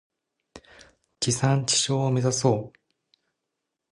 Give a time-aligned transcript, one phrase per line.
[1.19, 2.73] 地産地消を目指そう。